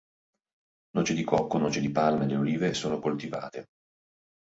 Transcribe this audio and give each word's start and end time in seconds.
Noce 0.95 1.13
di 1.13 1.23
cocco, 1.23 1.59
noci 1.59 1.79
di 1.79 1.91
palma, 1.91 2.23
e 2.23 2.27
le 2.29 2.35
olive 2.37 2.73
sono 2.73 2.97
coltivate. 2.99 3.67